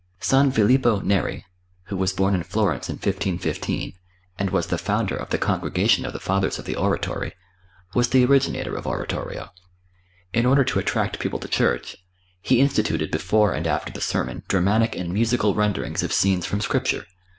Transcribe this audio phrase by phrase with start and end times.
[0.19, 1.45] San Filippo Neri,
[1.83, 3.93] who was born in Florence in 1515,
[4.39, 7.33] and was the founder of the Congregation of the Fathers of the Oratory,
[7.93, 9.51] was the originator of oratorio.
[10.33, 11.97] In order to attract people to church,
[12.41, 17.05] he instituted before and after the sermon dramatic and musical renderings of scenes from Scripture.